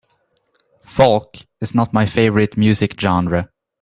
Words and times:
Folk 0.83 1.37
is 1.61 1.75
not 1.75 1.93
my 1.93 2.07
favorite 2.07 2.57
music 2.57 2.99
genre. 2.99 3.51